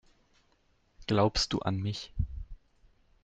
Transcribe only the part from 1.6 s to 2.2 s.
mich?